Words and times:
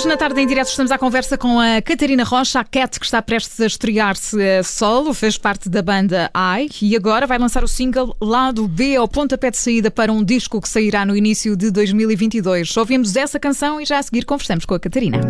Hoje, 0.00 0.08
na 0.08 0.16
tarde 0.16 0.40
em 0.40 0.46
direto, 0.46 0.68
estamos 0.68 0.90
à 0.90 0.96
conversa 0.96 1.36
com 1.36 1.60
a 1.60 1.82
Catarina 1.82 2.24
Rocha, 2.24 2.58
a 2.58 2.64
Cat, 2.64 2.98
que 2.98 3.04
está 3.04 3.20
prestes 3.20 3.60
a 3.60 3.66
estrear-se 3.66 4.42
a 4.42 4.62
solo, 4.62 5.12
fez 5.12 5.36
parte 5.36 5.68
da 5.68 5.82
banda 5.82 6.30
AI 6.32 6.70
e 6.80 6.96
agora 6.96 7.26
vai 7.26 7.38
lançar 7.38 7.62
o 7.62 7.68
single 7.68 8.16
Lado 8.18 8.66
B 8.66 8.96
ao 8.96 9.06
pontapé 9.06 9.50
de 9.50 9.58
saída 9.58 9.90
para 9.90 10.10
um 10.10 10.24
disco 10.24 10.58
que 10.58 10.70
sairá 10.70 11.04
no 11.04 11.14
início 11.14 11.54
de 11.54 11.70
2022. 11.70 12.74
Ouvimos 12.78 13.14
essa 13.14 13.38
canção 13.38 13.78
e 13.78 13.84
já 13.84 13.98
a 13.98 14.02
seguir 14.02 14.24
conversamos 14.24 14.64
com 14.64 14.72
a 14.72 14.80
Catarina. 14.80 15.20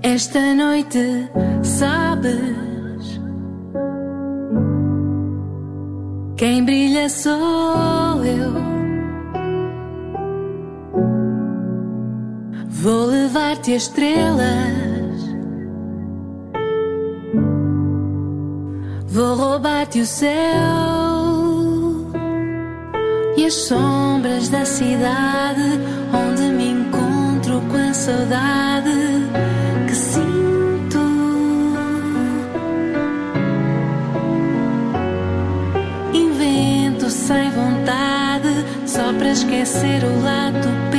Esta 0.00 0.54
noite, 0.54 1.28
sabes, 1.64 3.20
quem 6.36 6.64
brilha 6.64 7.08
sou 7.08 8.24
eu. 8.24 8.71
Vou 12.82 13.06
levar-te 13.06 13.76
as 13.76 13.84
estrelas. 13.84 14.42
Vou 19.06 19.36
roubar-te 19.36 20.00
o 20.00 20.06
céu 20.06 20.32
e 23.36 23.46
as 23.46 23.54
sombras 23.54 24.48
da 24.48 24.64
cidade 24.64 25.78
onde 26.12 26.42
me 26.42 26.70
encontro 26.70 27.62
com 27.70 27.76
a 27.76 27.94
saudade 27.94 28.90
que 29.86 29.94
sinto. 29.94 30.98
Invento 36.12 37.08
sem 37.08 37.48
vontade 37.52 38.66
só 38.84 39.12
para 39.12 39.30
esquecer 39.30 40.02
o 40.02 40.24
lado 40.24 40.91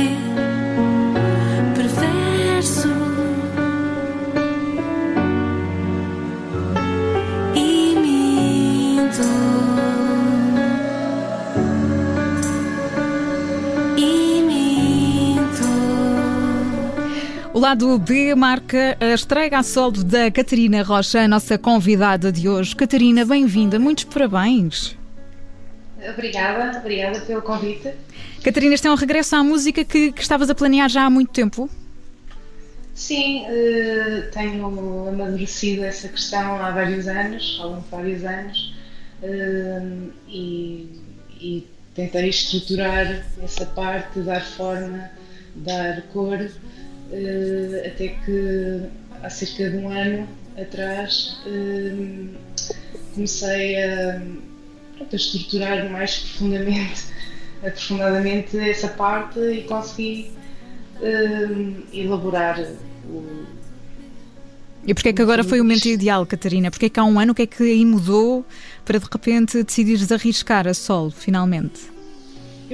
O 17.54 17.60
lado 17.60 17.96
B 18.00 18.34
marca 18.34 18.96
a 18.98 19.14
estreia 19.14 19.56
a 19.56 19.62
solo 19.62 20.02
da 20.02 20.28
Catarina 20.28 20.82
Rocha, 20.82 21.20
a 21.20 21.28
nossa 21.28 21.56
convidada 21.56 22.32
de 22.32 22.48
hoje. 22.48 22.74
Catarina, 22.74 23.24
bem-vinda, 23.24 23.78
muitos 23.78 24.02
parabéns. 24.02 24.96
Obrigada, 26.04 26.80
obrigada 26.80 27.20
pelo 27.20 27.42
convite. 27.42 27.92
Catarina, 28.42 28.74
este 28.74 28.88
é 28.88 28.90
um 28.90 28.96
regresso 28.96 29.36
à 29.36 29.44
música 29.44 29.84
que, 29.84 30.10
que 30.10 30.20
estavas 30.20 30.50
a 30.50 30.54
planear 30.54 30.88
já 30.88 31.04
há 31.04 31.08
muito 31.10 31.30
tempo. 31.30 31.70
Sim, 32.92 33.46
eh, 33.46 34.28
tenho 34.32 34.66
amadurecido 35.08 35.84
essa 35.84 36.08
questão 36.08 36.56
há 36.60 36.72
vários 36.72 37.06
anos, 37.06 37.56
ao 37.62 37.68
longo 37.68 37.82
de 37.82 37.88
vários 37.88 38.24
anos, 38.24 38.74
eh, 39.22 39.82
e, 40.26 41.00
e 41.40 41.66
tentei 41.94 42.30
estruturar 42.30 43.24
essa 43.40 43.64
parte, 43.64 44.18
dar 44.22 44.44
forma, 44.44 45.08
dar 45.54 46.02
cor, 46.12 46.50
eh, 47.14 47.86
até 47.86 48.08
que 48.08 48.82
há 49.22 49.30
cerca 49.30 49.70
de 49.70 49.76
um 49.76 49.88
ano 49.88 50.28
atrás 50.60 51.38
eh, 51.46 52.26
comecei 53.14 53.76
a, 53.82 54.20
pronto, 54.96 55.12
a 55.12 55.16
estruturar 55.16 55.88
mais 55.90 56.18
profundamente, 56.18 57.04
aprofundadamente 57.64 58.58
essa 58.58 58.88
parte 58.88 59.38
e 59.38 59.62
consegui 59.62 60.32
eh, 61.00 61.72
elaborar 61.92 62.60
o, 63.08 63.46
E 64.84 64.92
porquê 64.92 65.10
é 65.10 65.12
que 65.12 65.22
agora 65.22 65.44
foi 65.44 65.60
o 65.60 65.64
momento 65.64 65.86
ideal, 65.86 66.26
Catarina? 66.26 66.68
Porquê 66.68 66.86
é 66.86 66.88
que 66.88 66.98
há 66.98 67.04
um 67.04 67.20
ano 67.20 67.30
o 67.30 67.34
que 67.34 67.42
é 67.42 67.46
que 67.46 67.62
aí 67.62 67.84
mudou 67.84 68.44
para 68.84 68.98
de 68.98 69.06
repente 69.10 69.62
decidires 69.62 70.10
arriscar 70.10 70.66
a 70.66 70.74
solo, 70.74 71.12
finalmente? 71.12 71.93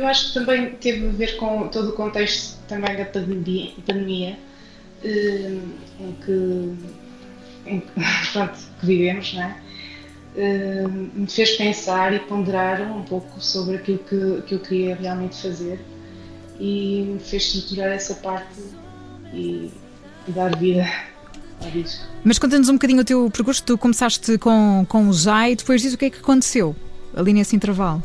Eu 0.00 0.06
acho 0.06 0.28
que 0.28 0.34
também 0.34 0.70
teve 0.76 1.06
a 1.06 1.12
ver 1.12 1.36
com 1.36 1.68
todo 1.68 1.90
o 1.90 1.92
contexto 1.92 2.56
também 2.66 2.96
da 2.96 3.04
pandemia, 3.04 3.70
pandemia 3.86 4.38
eh, 5.04 5.58
em, 6.00 6.12
que, 6.24 6.74
em 7.66 7.80
pronto, 8.32 8.58
que 8.80 8.86
vivemos, 8.86 9.34
não 9.34 9.42
é? 9.42 9.56
Eh, 10.36 10.88
me 10.88 11.26
fez 11.26 11.50
pensar 11.58 12.14
e 12.14 12.18
ponderar 12.20 12.80
um 12.80 13.02
pouco 13.02 13.42
sobre 13.42 13.76
aquilo 13.76 13.98
que, 13.98 14.42
que 14.46 14.54
eu 14.54 14.60
queria 14.60 14.96
realmente 14.96 15.36
fazer 15.36 15.78
e 16.58 17.04
me 17.06 17.20
fez 17.20 17.54
estruturar 17.54 17.88
essa 17.88 18.14
parte 18.14 18.58
e, 19.34 19.70
e 20.26 20.32
dar 20.32 20.56
vida 20.56 20.90
ao 21.62 21.70
disco. 21.72 22.06
Mas 22.24 22.38
conta-nos 22.38 22.70
um 22.70 22.74
bocadinho 22.74 23.02
o 23.02 23.04
teu 23.04 23.30
percurso. 23.30 23.62
Tu 23.64 23.76
começaste 23.76 24.38
com, 24.38 24.86
com 24.88 25.08
o 25.10 25.12
Zai, 25.12 25.56
depois 25.56 25.82
diz 25.82 25.92
o 25.92 25.98
que 25.98 26.06
é 26.06 26.10
que 26.10 26.20
aconteceu 26.20 26.74
ali 27.14 27.34
nesse 27.34 27.54
intervalo. 27.54 28.02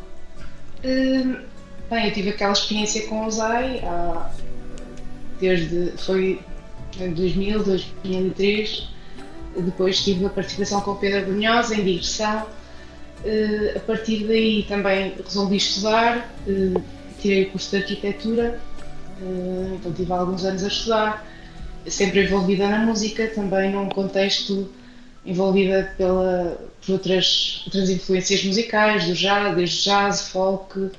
Hum, 0.83 1.54
Bem, 1.89 2.07
eu 2.07 2.13
tive 2.13 2.29
aquela 2.29 2.53
experiência 2.53 3.07
com 3.07 3.25
o 3.25 3.31
Zai 3.31 3.79
há, 3.83 4.31
desde 5.39 5.93
foi 5.97 6.41
em 6.99 7.13
2000, 7.13 7.63
2003. 7.63 8.89
Depois 9.57 10.03
tive 10.03 10.25
a 10.25 10.29
participação 10.29 10.81
com 10.81 10.91
o 10.91 10.95
Pedro 10.95 11.31
Brunhosa 11.31 11.75
em 11.75 11.83
digressão. 11.83 12.45
Eh, 13.23 13.73
A 13.75 13.79
partir 13.81 14.25
daí 14.27 14.63
também 14.67 15.13
resolvi 15.23 15.57
estudar, 15.57 16.29
eh, 16.47 16.81
tirei 17.21 17.43
o 17.43 17.51
curso 17.51 17.69
de 17.71 17.77
arquitetura, 17.77 18.59
eh, 19.21 19.75
então 19.75 19.93
tive 19.93 20.11
alguns 20.11 20.43
anos 20.43 20.63
a 20.63 20.67
estudar, 20.67 21.25
sempre 21.87 22.23
envolvida 22.23 22.67
na 22.67 22.79
música, 22.79 23.27
também 23.27 23.71
num 23.71 23.89
contexto 23.89 24.69
envolvida 25.25 25.93
pela, 25.97 26.57
por 26.85 26.93
outras, 26.93 27.61
outras 27.65 27.89
influências 27.89 28.43
musicais, 28.43 29.05
do 29.05 29.13
jazz, 29.13 29.55
desde 29.55 29.83
jazz, 29.83 30.29
folk. 30.29 30.91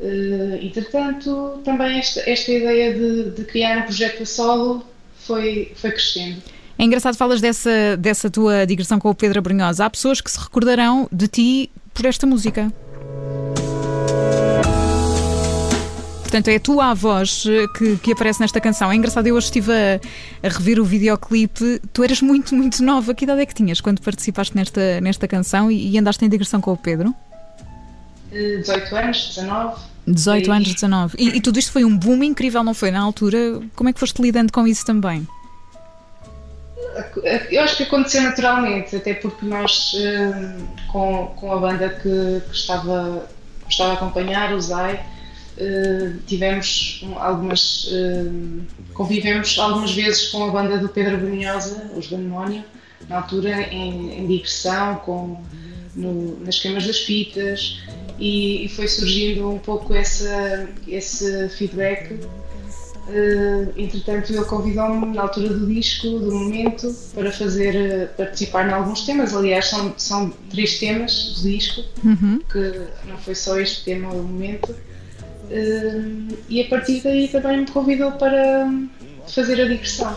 Eh, 0.00 0.60
entretanto, 0.62 1.60
também 1.64 1.98
esta, 1.98 2.20
esta 2.28 2.52
ideia 2.52 2.94
de, 2.94 3.30
de 3.30 3.44
criar 3.44 3.78
um 3.78 3.82
projeto 3.82 4.22
a 4.22 4.26
solo 4.26 4.84
foi, 5.20 5.72
foi 5.74 5.90
crescendo. 5.90 6.42
É 6.78 6.84
engraçado 6.84 7.16
falas 7.16 7.40
dessa, 7.40 7.96
dessa 7.96 8.30
tua 8.30 8.64
digressão 8.64 9.00
com 9.00 9.10
o 9.10 9.14
Pedro 9.14 9.42
Brunhosa. 9.42 9.84
Há 9.84 9.90
pessoas 9.90 10.20
que 10.20 10.30
se 10.30 10.38
recordarão 10.38 11.08
de 11.10 11.26
ti 11.26 11.70
por 11.92 12.06
esta 12.06 12.26
música. 12.26 12.72
Portanto, 16.22 16.48
é 16.48 16.56
a 16.56 16.60
tua 16.60 16.94
voz 16.94 17.44
eh, 17.48 17.66
que, 17.76 17.96
que 17.96 18.12
aparece 18.12 18.40
nesta 18.40 18.60
canção. 18.60 18.92
É 18.92 18.94
engraçado, 18.94 19.26
eu 19.26 19.34
hoje 19.34 19.46
estive 19.46 19.72
a, 19.72 20.46
a 20.46 20.48
rever 20.48 20.78
o 20.78 20.84
videoclipe. 20.84 21.80
Tu 21.92 22.04
eras 22.04 22.22
muito, 22.22 22.54
muito 22.54 22.84
nova. 22.84 23.14
Que 23.14 23.24
idade 23.24 23.40
é 23.40 23.46
que 23.46 23.54
tinhas 23.54 23.80
quando 23.80 24.00
participaste 24.00 24.54
nesta, 24.54 25.00
nesta 25.00 25.26
canção 25.26 25.72
e, 25.72 25.90
e 25.90 25.98
andaste 25.98 26.24
em 26.24 26.28
digressão 26.28 26.60
com 26.60 26.70
o 26.70 26.76
Pedro? 26.76 27.14
Eh, 28.32 28.58
18 28.58 28.96
anos, 28.96 29.28
19. 29.36 29.80
18 30.06 30.46
E- 30.48 30.50
anos, 30.52 30.74
19. 30.74 31.16
E, 31.18 31.28
e 31.36 31.40
tudo 31.40 31.58
isto 31.58 31.72
foi 31.72 31.84
um 31.84 31.96
boom 31.96 32.22
incrível, 32.24 32.62
não 32.64 32.74
foi? 32.74 32.90
Na 32.90 33.00
altura, 33.00 33.60
como 33.76 33.88
é 33.90 33.92
que 33.92 34.00
foste 34.00 34.20
lidando 34.22 34.52
com 34.52 34.66
isso 34.66 34.84
também? 34.84 35.26
Eu 37.50 37.62
acho 37.62 37.76
que 37.76 37.82
aconteceu 37.84 38.22
naturalmente, 38.22 38.96
até 38.96 39.14
porque 39.14 39.44
nós, 39.46 39.92
eh, 39.96 40.56
com, 40.90 41.26
com 41.36 41.52
a 41.52 41.56
banda 41.58 41.88
que, 41.90 42.42
que 42.48 42.56
estava, 42.56 43.28
que 43.66 43.70
estava 43.72 43.90
a 43.90 43.94
acompanhar, 43.94 44.52
o 44.52 44.60
Zai, 44.60 45.00
eh, 45.58 46.12
tivemos 46.26 47.00
um- 47.04 47.18
algumas. 47.18 47.88
eh, 47.92 48.24
convivemos 48.94 49.56
algumas 49.58 49.92
vezes 49.94 50.28
com 50.28 50.44
a 50.44 50.50
banda 50.50 50.78
do 50.78 50.88
Pedro 50.88 51.18
Brunhosa, 51.18 51.88
os 51.96 52.08
Demónio, 52.08 52.64
na 53.08 53.16
altura 53.18 53.62
em, 53.72 54.18
em 54.18 54.26
digressão, 54.26 54.96
com, 54.96 55.40
no- 55.94 56.40
nas 56.44 56.58
queimas 56.58 56.84
das 56.84 56.98
fitas, 56.98 57.80
e, 58.18 58.64
e 58.64 58.68
foi 58.68 58.88
surgindo 58.88 59.48
um 59.48 59.58
pouco 59.58 59.94
essa, 59.94 60.68
esse 60.86 61.48
feedback 61.50 62.18
Uh, 63.08 63.72
entretanto, 63.74 64.30
ele 64.30 64.44
convidou-me 64.44 65.14
na 65.14 65.22
altura 65.22 65.48
do 65.48 65.66
disco, 65.66 66.06
do 66.06 66.30
momento, 66.30 66.94
para 67.14 67.32
fazer, 67.32 67.74
uh, 67.74 68.16
participar 68.16 68.68
em 68.68 68.72
alguns 68.72 69.06
temas. 69.06 69.34
Aliás, 69.34 69.70
são, 69.70 69.94
são 69.96 70.30
três 70.50 70.78
temas 70.78 71.40
do 71.40 71.48
disco, 71.48 71.82
Uhum. 72.04 72.38
que 72.52 72.82
não 73.06 73.16
foi 73.16 73.34
só 73.34 73.58
este 73.58 73.84
tema, 73.84 74.10
o 74.12 74.22
momento. 74.22 74.72
Uh, 74.72 76.36
e 76.50 76.60
a 76.60 76.68
partir 76.68 77.00
daí 77.02 77.28
também 77.28 77.60
me 77.60 77.66
convidou 77.66 78.12
para 78.12 78.66
hum, 78.66 78.90
fazer 79.26 79.58
a 79.58 79.66
digressão. 79.66 80.14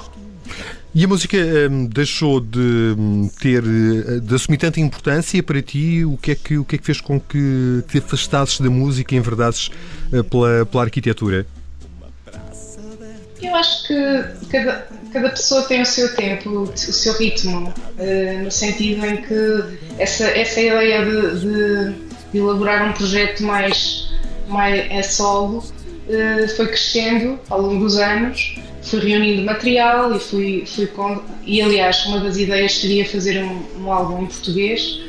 E 0.93 1.05
a 1.05 1.07
música 1.07 1.37
hum, 1.71 1.85
deixou 1.87 2.41
de 2.41 2.59
hum, 2.97 3.29
ter, 3.39 3.63
eh, 3.63 4.19
de 4.19 4.35
assumir 4.35 4.57
tanta 4.57 4.79
importância 4.81 5.41
para 5.41 5.61
ti? 5.61 6.03
O 6.03 6.17
que 6.17 6.31
é 6.31 6.35
que, 6.35 6.57
o 6.57 6.65
que, 6.65 6.75
é 6.75 6.77
que 6.77 6.85
fez 6.85 6.99
com 6.99 7.17
que 7.19 7.81
te 7.87 7.99
afastasses 7.99 8.59
da 8.59 8.69
música 8.69 9.15
e 9.15 9.17
enverdasses 9.17 9.69
eh, 10.11 10.21
pela, 10.21 10.65
pela 10.65 10.83
arquitetura? 10.83 11.45
Eu 13.41 13.55
acho 13.55 13.87
que 13.87 14.23
cada, 14.51 14.87
cada 15.13 15.29
pessoa 15.29 15.63
tem 15.63 15.81
o 15.81 15.85
seu 15.85 16.13
tempo, 16.13 16.49
o 16.63 16.77
seu 16.77 17.13
ritmo, 17.17 17.73
eh, 17.97 18.41
no 18.43 18.51
sentido 18.51 19.05
em 19.05 19.21
que 19.21 19.63
essa, 19.97 20.25
essa 20.25 20.59
ideia 20.59 21.05
de, 21.05 21.39
de- 21.39 22.11
de 22.33 22.37
elaborar 22.37 22.89
um 22.89 22.93
projeto 22.93 23.43
mais, 23.43 24.09
mais 24.47 24.91
a 24.91 25.03
solo 25.03 25.63
foi 26.55 26.67
crescendo 26.67 27.39
ao 27.49 27.61
longo 27.61 27.83
dos 27.85 27.97
anos 27.97 28.55
fui 28.81 28.99
reunindo 28.99 29.43
material 29.43 30.15
e 30.15 30.19
fui, 30.19 30.63
fui 30.65 30.87
com, 30.87 31.21
e 31.45 31.61
aliás 31.61 32.05
uma 32.05 32.19
das 32.19 32.37
ideias 32.37 32.79
seria 32.79 33.05
fazer 33.05 33.43
um, 33.43 33.63
um 33.79 33.91
álbum 33.91 34.23
em 34.23 34.25
português. 34.25 35.01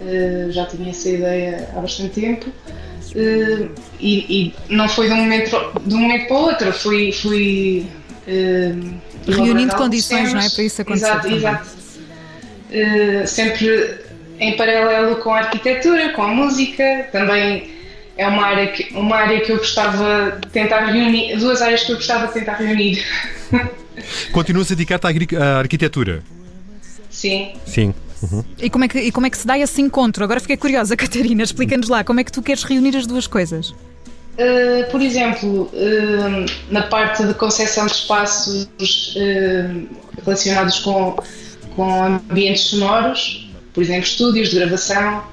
Uh, 0.00 0.52
já 0.52 0.64
tinha 0.66 0.90
essa 0.90 1.08
ideia 1.08 1.68
há 1.74 1.80
bastante 1.80 2.20
tempo. 2.20 2.46
Uh, 2.48 3.70
e, 3.98 4.52
e, 4.52 4.54
não 4.68 4.88
foi 4.88 5.08
de 5.08 5.14
um 5.14 5.16
momento 5.16 5.50
de 5.84 5.94
um 5.94 5.98
momento 5.98 6.28
para 6.28 6.36
o 6.36 6.40
outro. 6.40 6.72
Fui, 6.72 7.10
fui 7.10 7.86
uh, 8.28 8.94
reunindo 9.26 9.74
condições 9.74 10.32
não 10.32 10.40
é? 10.40 10.48
para 10.48 10.62
isso 10.62 10.82
acontecer 10.82 11.06
exato, 11.06 11.28
exato. 11.28 11.68
sempre 13.26 13.98
em 14.38 14.56
paralelo 14.56 15.16
com 15.16 15.34
a 15.34 15.38
arquitetura 15.38 16.12
com 16.12 16.22
a 16.22 16.28
música 16.28 17.08
também 17.10 17.77
é 18.18 18.26
uma 18.26 18.44
área 18.44 18.66
que, 18.66 18.92
uma 18.94 19.16
área 19.16 19.40
que 19.40 19.52
eu 19.52 19.58
gostava 19.58 20.38
de 20.40 20.48
tentar 20.48 20.86
reunir, 20.86 21.36
duas 21.36 21.62
áreas 21.62 21.84
que 21.84 21.92
eu 21.92 21.96
gostava 21.96 22.26
de 22.26 22.34
tentar 22.34 22.54
reunir. 22.54 23.02
Continuas 24.32 24.70
a 24.70 24.74
dedicar-te 24.74 25.36
à 25.36 25.58
arquitetura? 25.58 26.22
Sim. 27.08 27.52
Sim. 27.64 27.94
Uhum. 28.20 28.44
E, 28.60 28.68
como 28.68 28.84
é 28.84 28.88
que, 28.88 28.98
e 28.98 29.12
como 29.12 29.26
é 29.26 29.30
que 29.30 29.38
se 29.38 29.46
dá 29.46 29.56
esse 29.56 29.80
encontro? 29.80 30.24
Agora 30.24 30.40
fiquei 30.40 30.56
curiosa, 30.56 30.94
Catarina, 30.98 31.44
explica-nos 31.44 31.88
lá, 31.88 32.02
como 32.02 32.18
é 32.18 32.24
que 32.24 32.32
tu 32.32 32.42
queres 32.42 32.64
reunir 32.64 32.96
as 32.96 33.06
duas 33.06 33.28
coisas? 33.28 33.70
Uh, 33.70 34.88
por 34.90 35.00
exemplo, 35.00 35.70
uh, 35.72 36.46
na 36.70 36.82
parte 36.82 37.24
de 37.24 37.34
concessão 37.34 37.86
de 37.86 37.92
espaços 37.92 38.64
uh, 39.16 39.88
relacionados 40.24 40.80
com, 40.80 41.16
com 41.74 42.04
ambientes 42.04 42.62
sonoros, 42.64 43.48
por 43.72 43.82
exemplo, 43.82 44.04
estúdios 44.04 44.50
de 44.50 44.56
gravação, 44.56 45.24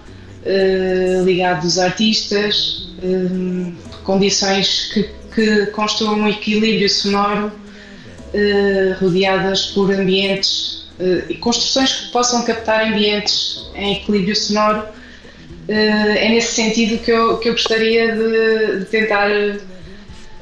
ligados 1.23 1.79
a 1.79 1.85
artistas, 1.85 2.87
uh, 3.03 3.73
condições 4.03 4.91
que, 4.93 5.09
que 5.33 5.65
construam 5.67 6.19
um 6.19 6.27
equilíbrio 6.27 6.89
sonoro, 6.89 7.47
uh, 7.47 9.03
rodeadas 9.03 9.67
por 9.67 9.91
ambientes 9.91 10.85
e 11.27 11.33
construções 11.35 11.91
que 11.91 12.11
possam 12.11 12.45
captar 12.45 12.87
ambientes 12.87 13.69
em 13.75 13.97
equilíbrio 13.97 14.33
sonoro. 14.33 14.85
é 15.67 16.29
nesse 16.29 16.53
sentido 16.53 17.03
que 17.03 17.11
eu, 17.11 17.37
que 17.37 17.49
eu 17.49 17.51
gostaria 17.51 18.15
de, 18.15 18.79
de 18.79 18.85
tentar 18.85 19.29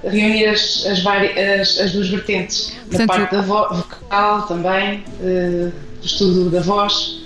reunir 0.03 0.45
as, 0.45 0.85
as, 0.85 1.03
as, 1.03 1.79
as, 1.79 1.91
duas 1.94 2.07
vertentes. 2.07 2.71
Portanto, 2.88 2.99
na 2.99 3.07
parte 3.07 3.35
da 3.35 3.41
vocal 3.41 4.41
também, 4.44 5.03
do 5.19 6.06
estudo 6.06 6.51
da 6.51 6.59
voz. 6.59 7.22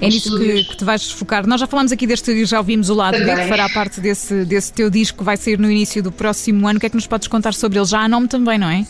É 0.00 0.08
nisso 0.08 0.36
que, 0.36 0.64
que, 0.64 0.76
te 0.76 0.84
vais 0.84 1.10
focar. 1.10 1.46
Nós 1.46 1.60
já 1.60 1.66
falámos 1.66 1.92
aqui 1.92 2.06
deste, 2.06 2.44
já 2.44 2.58
ouvimos 2.58 2.90
o 2.90 2.94
lado 2.94 3.18
B, 3.18 3.24
que 3.24 3.46
fará 3.46 3.68
parte 3.68 4.00
desse, 4.00 4.44
desse 4.44 4.72
teu 4.72 4.90
disco 4.90 5.18
que 5.18 5.24
vai 5.24 5.36
sair 5.36 5.58
no 5.58 5.70
início 5.70 6.02
do 6.02 6.10
próximo 6.10 6.66
ano. 6.66 6.78
O 6.78 6.80
que 6.80 6.86
é 6.86 6.88
que 6.88 6.96
nos 6.96 7.06
podes 7.06 7.28
contar 7.28 7.54
sobre 7.54 7.78
ele? 7.78 7.86
Já 7.86 8.00
há 8.00 8.08
nome 8.08 8.26
também, 8.28 8.58
não 8.58 8.68
é? 8.68 8.84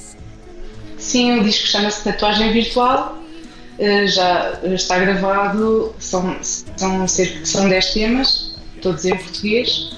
Sim, 0.99 1.39
o 1.39 1.45
disco 1.45 1.67
chama-se 1.67 2.03
Tatuagem 2.03 2.53
Virtual, 2.53 3.19
eh, 3.79 4.07
já 4.07 4.59
está 4.65 4.99
gravado, 4.99 5.95
são, 5.99 6.37
são, 6.43 7.07
cerca, 7.07 7.45
são 7.45 7.69
10 7.69 7.93
temas, 7.93 8.57
todos 8.81 9.05
em 9.05 9.17
português. 9.17 9.93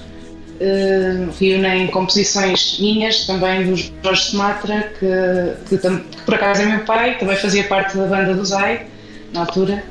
Uh, 0.59 1.29
reúnem 1.39 1.85
composições 1.85 2.79
minhas, 2.79 3.27
também 3.27 3.67
do 3.69 3.75
Jorge 3.75 4.31
Sumatra, 4.31 4.91
que, 4.99 5.69
que, 5.69 5.77
que, 5.77 6.23
por 6.25 6.33
acaso 6.33 6.63
é 6.63 6.65
meu 6.65 6.79
pai, 6.79 7.15
também 7.19 7.37
fazia 7.37 7.63
parte 7.65 7.95
da 7.95 8.07
banda 8.07 8.33
do 8.33 8.43
Zai, 8.43 8.87
na 9.31 9.41
altura. 9.41 9.83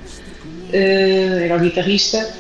Eh, 0.73 1.45
era 1.45 1.57
o 1.57 1.61
guitarrista. 1.61 2.35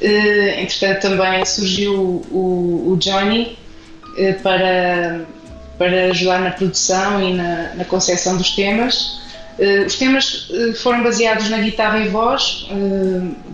Eh, 0.00 0.62
entretanto, 0.62 1.02
também 1.02 1.44
surgiu 1.44 1.94
o, 2.30 2.92
o 2.92 2.96
Johnny 2.98 3.56
eh, 4.16 4.32
para, 4.34 5.24
para 5.78 6.06
ajudar 6.06 6.40
na 6.40 6.50
produção 6.50 7.22
e 7.22 7.34
na, 7.34 7.74
na 7.74 7.84
concepção 7.84 8.36
dos 8.36 8.50
temas. 8.50 9.20
os 9.86 9.94
temas 9.96 10.48
foram 10.82 11.02
baseados 11.02 11.50
na 11.50 11.58
guitarra 11.58 11.98
e 11.98 12.08
voz, 12.08 12.66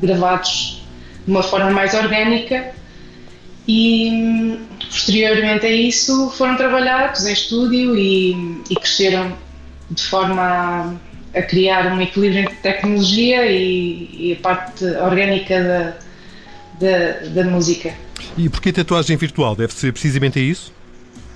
gravados 0.00 0.80
de 1.24 1.30
uma 1.32 1.42
forma 1.42 1.70
mais 1.70 1.94
orgânica 1.94 2.72
e 3.66 4.56
posteriormente 4.78 5.66
a 5.66 5.70
isso 5.70 6.30
foram 6.30 6.56
trabalhados 6.56 7.26
em 7.26 7.32
estúdio 7.32 7.96
e, 7.96 8.62
e 8.70 8.74
cresceram 8.76 9.36
de 9.90 10.02
forma 10.04 10.42
a 10.42 11.15
a 11.34 11.42
criar 11.42 11.92
um 11.92 12.00
equilíbrio 12.00 12.40
entre 12.40 12.54
tecnologia 12.56 13.46
e, 13.46 14.08
e 14.12 14.32
a 14.32 14.42
parte 14.42 14.84
orgânica 14.84 15.62
da, 16.80 16.86
da, 16.86 17.42
da, 17.42 17.44
música. 17.44 17.94
E 18.36 18.48
porquê 18.48 18.72
tatuagem 18.72 19.16
virtual? 19.16 19.54
Deve 19.54 19.72
ser 19.72 19.92
precisamente 19.92 20.38
a 20.38 20.42
isso? 20.42 20.72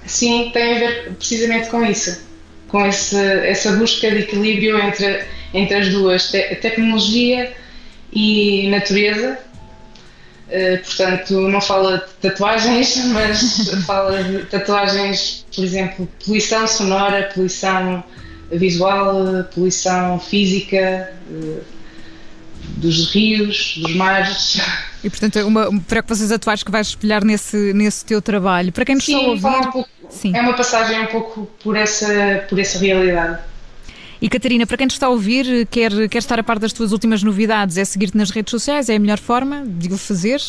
Sim, 0.06 0.50
tem 0.52 0.76
a 0.76 0.78
ver 0.78 1.12
precisamente 1.12 1.68
com 1.68 1.84
isso, 1.84 2.26
com 2.68 2.84
esse, 2.86 3.16
essa 3.16 3.72
busca 3.72 4.10
de 4.10 4.20
equilíbrio 4.20 4.78
entre, 4.78 5.24
entre 5.52 5.76
as 5.76 5.88
duas, 5.90 6.30
te, 6.30 6.42
tecnologia 6.56 7.52
e 8.12 8.68
natureza. 8.70 9.38
Uh, 10.48 10.82
portanto, 10.82 11.34
não 11.48 11.60
fala 11.60 11.98
de 11.98 12.28
tatuagens, 12.28 12.96
mas 13.12 13.70
fala 13.86 14.24
de 14.24 14.44
tatuagens, 14.46 15.46
por 15.54 15.62
exemplo, 15.62 16.08
poluição 16.24 16.66
sonora, 16.66 17.30
poluição 17.32 18.02
visual, 18.50 19.44
poluição 19.54 20.18
física 20.18 20.76
eh, 20.78 21.60
dos 22.76 23.12
rios, 23.12 23.78
dos 23.78 23.94
mares. 23.94 24.60
E 25.02 25.08
portanto, 25.08 25.38
é 25.38 25.44
uma 25.44 25.80
preocupações 25.82 26.30
atuais 26.30 26.62
que 26.62 26.70
vais 26.70 26.88
espelhar 26.88 27.24
nesse, 27.24 27.72
nesse 27.72 28.04
teu 28.04 28.20
trabalho. 28.20 28.72
Para 28.72 28.84
quem 28.84 28.94
nos 28.96 29.04
Sim, 29.04 29.34
está 29.34 29.48
a 29.48 29.52
ouvir. 29.52 29.68
Um 29.68 29.70
pouco, 29.70 29.88
Sim. 30.08 30.36
É 30.36 30.40
uma 30.40 30.54
passagem 30.54 31.00
um 31.00 31.06
pouco 31.06 31.46
por 31.62 31.76
essa, 31.76 32.44
por 32.48 32.58
essa 32.58 32.78
realidade. 32.78 33.38
E 34.20 34.28
Catarina, 34.28 34.66
para 34.66 34.76
quem 34.76 34.86
te 34.86 34.92
está 34.92 35.06
a 35.06 35.10
ouvir, 35.10 35.66
quer, 35.70 36.08
quer 36.08 36.18
estar 36.18 36.38
a 36.38 36.42
par 36.42 36.58
das 36.58 36.72
tuas 36.74 36.92
últimas 36.92 37.22
novidades, 37.22 37.78
é 37.78 37.84
seguir-te 37.84 38.16
nas 38.16 38.30
redes 38.30 38.50
sociais? 38.50 38.90
É 38.90 38.96
a 38.96 38.98
melhor 38.98 39.18
forma 39.18 39.64
de 39.66 39.90
o 39.90 39.96
fazer? 39.96 40.40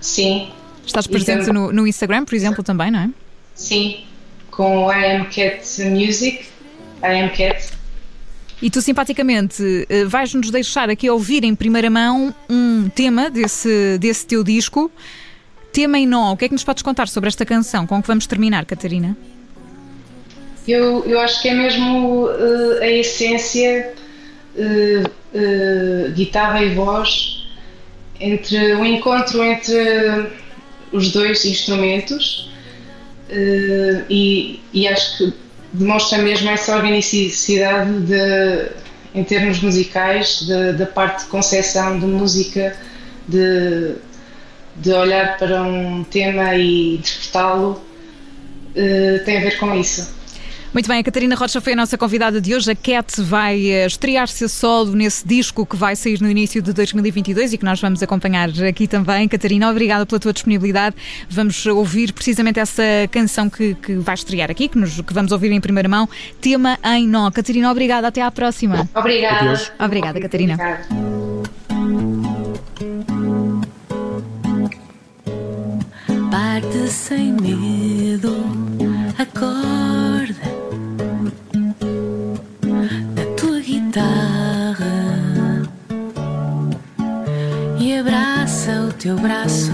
Sim. 0.00 0.48
Estás 0.86 1.06
presente 1.06 1.52
no, 1.52 1.70
no 1.70 1.86
Instagram, 1.86 2.24
por 2.24 2.34
exemplo, 2.34 2.64
também, 2.64 2.90
não 2.90 3.00
é? 3.00 3.10
Sim, 3.54 4.04
com 4.50 4.86
o 4.86 4.92
I 4.92 5.16
Am 5.16 5.24
Cat 5.26 5.62
Music 5.84 6.46
I 7.02 7.22
am 7.22 7.30
Cat. 7.30 7.80
E 8.62 8.68
tu, 8.68 8.82
simpaticamente, 8.82 9.86
eh, 9.88 10.04
vais-nos 10.04 10.50
deixar 10.50 10.90
aqui 10.90 11.08
ouvir 11.08 11.44
em 11.44 11.54
primeira 11.54 11.88
mão 11.88 12.34
um 12.48 12.90
tema 12.90 13.30
desse, 13.30 13.96
desse 13.98 14.26
teu 14.26 14.44
disco, 14.44 14.90
Tema 15.72 15.98
em 15.98 16.06
Nó. 16.06 16.32
O 16.32 16.36
que 16.36 16.44
é 16.44 16.48
que 16.48 16.54
nos 16.54 16.64
podes 16.64 16.82
contar 16.82 17.08
sobre 17.08 17.28
esta 17.28 17.46
canção? 17.46 17.86
Com 17.86 18.02
que 18.02 18.08
vamos 18.08 18.26
terminar, 18.26 18.66
Catarina? 18.66 19.16
Eu, 20.68 21.04
eu 21.06 21.18
acho 21.20 21.40
que 21.40 21.48
é 21.48 21.54
mesmo 21.54 22.26
uh, 22.26 22.82
a 22.82 22.88
essência 22.88 23.94
uh, 24.56 25.08
uh, 25.08 26.12
guitarra 26.12 26.62
e 26.62 26.74
voz 26.74 27.46
entre 28.20 28.74
o 28.74 28.80
um 28.80 28.84
encontro 28.84 29.42
entre 29.42 30.26
os 30.92 31.10
dois 31.12 31.44
instrumentos 31.46 32.50
e, 34.10 34.60
e 34.74 34.88
acho 34.88 35.16
que 35.16 35.34
demonstra 35.72 36.18
mesmo 36.18 36.50
essa 36.50 36.76
organicidade 36.76 38.00
de, 38.00 38.70
em 39.14 39.24
termos 39.24 39.60
musicais, 39.60 40.46
da 40.76 40.86
parte 40.86 41.24
de 41.24 41.30
concepção 41.30 41.98
de 41.98 42.06
música, 42.06 42.76
de, 43.26 43.94
de 44.76 44.92
olhar 44.92 45.36
para 45.38 45.62
um 45.62 46.04
tema 46.04 46.54
e 46.54 46.96
interpretá-lo, 46.96 47.80
uh, 48.70 49.24
tem 49.24 49.38
a 49.38 49.40
ver 49.40 49.58
com 49.58 49.74
isso. 49.74 50.19
Muito 50.72 50.86
bem, 50.86 51.00
a 51.00 51.02
Catarina 51.02 51.34
Rocha 51.34 51.60
foi 51.60 51.72
a 51.72 51.76
nossa 51.76 51.98
convidada 51.98 52.40
de 52.40 52.54
hoje. 52.54 52.70
A 52.70 52.76
Cat 52.76 53.20
vai 53.22 53.70
eh, 53.70 53.86
estrear-se 53.86 54.44
a 54.44 54.48
solo 54.48 54.92
nesse 54.92 55.26
disco 55.26 55.66
que 55.66 55.74
vai 55.74 55.96
sair 55.96 56.20
no 56.20 56.30
início 56.30 56.62
de 56.62 56.72
2022 56.72 57.52
e 57.54 57.58
que 57.58 57.64
nós 57.64 57.80
vamos 57.80 58.00
acompanhar 58.04 58.48
aqui 58.68 58.86
também. 58.86 59.26
Catarina, 59.26 59.68
obrigada 59.68 60.06
pela 60.06 60.20
tua 60.20 60.32
disponibilidade. 60.32 60.94
Vamos 61.28 61.66
ouvir 61.66 62.12
precisamente 62.12 62.60
essa 62.60 62.84
canção 63.10 63.50
que, 63.50 63.74
que 63.74 63.94
vai 63.96 64.14
estrear 64.14 64.48
aqui, 64.48 64.68
que, 64.68 64.78
nos, 64.78 65.00
que 65.00 65.12
vamos 65.12 65.32
ouvir 65.32 65.50
em 65.50 65.60
primeira 65.60 65.88
mão, 65.88 66.08
Tema 66.40 66.78
em 66.84 67.06
Nó. 67.06 67.32
Catarina, 67.32 67.68
obrigada. 67.68 68.06
Até 68.06 68.22
à 68.22 68.30
próxima. 68.30 68.88
Obrigada. 68.94 69.40
Adeus. 69.40 69.72
Obrigada, 69.76 70.20
Catarina. 70.20 70.54
Obrigada. 70.54 71.10
Parte 76.30 76.88
sem 76.88 77.32
medo, 77.32 78.69
guitarra 84.00 85.62
e 87.78 87.98
abraça 87.98 88.82
o 88.88 88.92
teu 88.92 89.16
braço 89.16 89.72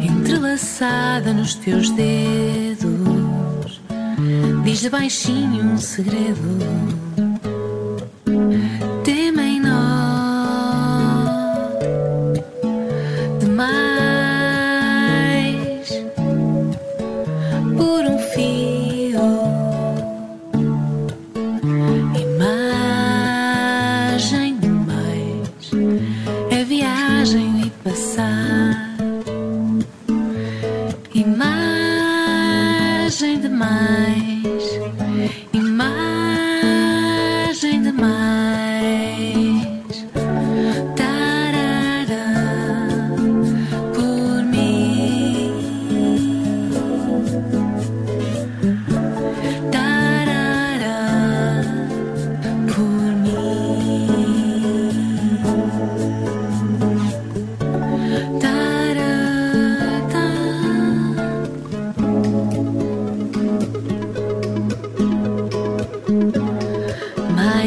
entrelaçada 0.00 1.32
nos 1.32 1.54
teus 1.54 1.90
dedos. 1.90 3.80
Diz 4.64 4.86
baixinho 4.88 5.64
um 5.64 5.78
segredo. 5.78 7.07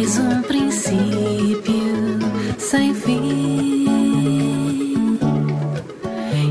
mais 0.01 0.17
um 0.17 0.41
princípio 0.41 2.17
sem 2.57 2.91
fim 2.95 4.25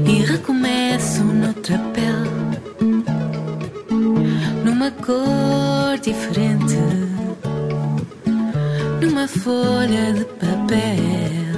e 0.07 0.23
recomeço 0.23 1.25
noutra 1.25 1.77
pele, 1.93 2.31
numa 4.65 4.93
cor 4.93 5.99
diferente, 6.01 6.79
numa 9.03 9.27
folha 9.27 10.13
de 10.13 10.25
papel. 10.25 11.50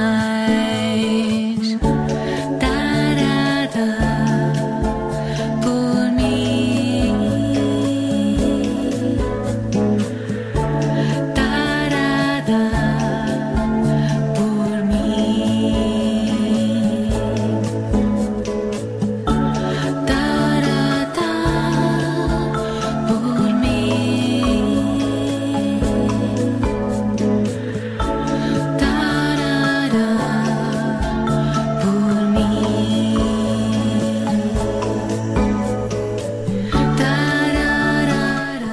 night. 0.00 1.39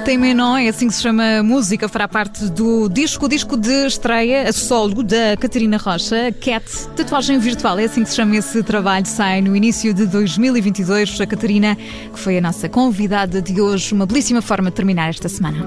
Tem 0.08 0.16
menor, 0.16 0.58
é 0.58 0.68
assim 0.68 0.88
que 0.88 0.94
se 0.94 1.02
chama 1.02 1.40
a 1.40 1.42
música, 1.42 1.86
fará 1.86 2.08
parte 2.08 2.48
do 2.48 2.88
disco, 2.88 3.28
disco 3.28 3.58
de 3.58 3.86
estreia 3.86 4.48
a 4.48 4.52
solo 4.54 5.02
da 5.02 5.36
Catarina 5.38 5.76
Rocha, 5.76 6.32
Cat, 6.40 6.64
tatuagem 6.96 7.38
virtual, 7.38 7.78
é 7.78 7.84
assim 7.84 8.04
que 8.04 8.08
se 8.08 8.16
chama 8.16 8.34
esse 8.34 8.62
trabalho, 8.62 9.04
sai 9.04 9.42
no 9.42 9.54
início 9.54 9.92
de 9.92 10.06
2022. 10.06 11.20
A 11.20 11.26
Catarina, 11.26 11.76
que 11.76 12.18
foi 12.18 12.38
a 12.38 12.40
nossa 12.40 12.70
convidada 12.70 13.42
de 13.42 13.60
hoje, 13.60 13.92
uma 13.92 14.06
belíssima 14.06 14.40
forma 14.40 14.70
de 14.70 14.76
terminar 14.76 15.10
esta 15.10 15.28
semana. 15.28 15.58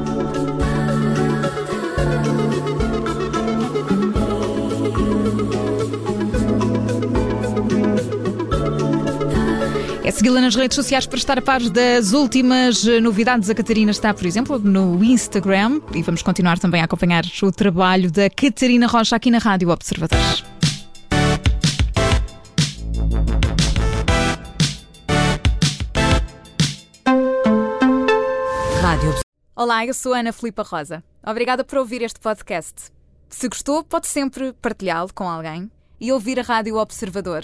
Segui-la 10.22 10.40
nas 10.40 10.54
redes 10.54 10.76
sociais 10.76 11.08
para 11.08 11.18
estar 11.18 11.40
a 11.40 11.42
par 11.42 11.68
das 11.68 12.14
últimas 12.14 12.86
eh, 12.86 13.02
novidades. 13.02 13.50
A 13.50 13.56
Catarina 13.56 13.90
está, 13.90 14.14
por 14.14 14.24
exemplo, 14.24 14.60
no 14.60 15.04
Instagram 15.04 15.82
e 15.96 16.04
vamos 16.04 16.22
continuar 16.22 16.60
também 16.60 16.80
a 16.80 16.84
acompanhar 16.84 17.24
o 17.42 17.52
trabalho 17.52 18.12
da 18.12 18.30
Catarina 18.30 18.86
Rocha 18.86 19.16
aqui 19.16 19.32
na 19.32 19.40
Rádio 19.40 19.70
Observadores. 19.70 20.44
Rádio 28.80 29.16
Olá, 29.56 29.88
eu 29.88 29.94
sou 29.96 30.14
a 30.14 30.20
Ana 30.20 30.32
Filipa 30.32 30.62
Rosa. 30.62 31.04
Obrigada 31.26 31.64
por 31.64 31.80
ouvir 31.80 32.04
este 32.04 32.20
podcast. 32.20 32.92
Se 33.28 33.50
gostou, 33.50 33.84
pode 33.84 34.06
sempre 34.06 34.54
partilhá-lo 34.62 35.12
com 35.16 35.28
alguém 35.28 35.72
e 36.00 36.12
ouvir 36.12 36.40
a 36.40 36.44
Rádio 36.44 36.76
Observador. 36.78 37.44